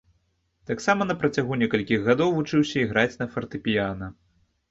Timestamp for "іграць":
2.85-3.19